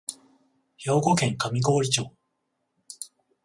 [0.77, 2.11] 兵庫県上郡町